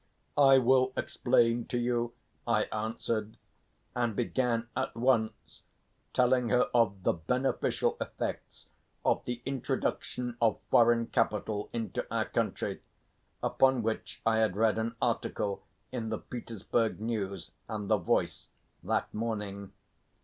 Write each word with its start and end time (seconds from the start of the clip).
"I 0.39 0.57
will 0.57 0.93
explain 0.97 1.65
to 1.65 1.77
you," 1.77 2.13
I 2.47 2.63
answered, 2.71 3.37
and 3.93 4.15
began 4.15 4.67
at 4.75 4.95
once 4.95 5.61
telling 6.11 6.49
her 6.49 6.71
of 6.73 7.03
the 7.03 7.13
beneficial 7.13 7.97
effects 8.01 8.65
of 9.05 9.23
the 9.25 9.43
introduction 9.45 10.37
of 10.41 10.57
foreign 10.71 11.05
capital 11.05 11.69
into 11.71 12.03
our 12.09 12.25
country, 12.25 12.81
upon 13.43 13.83
which 13.83 14.23
I 14.25 14.37
had 14.39 14.55
read 14.55 14.79
an 14.79 14.95
article 14.99 15.61
in 15.91 16.09
the 16.09 16.17
Petersburg 16.17 16.99
News 16.99 17.51
and 17.69 17.87
the 17.87 17.97
Voice 17.97 18.49
that 18.81 19.13
morning. 19.13 19.71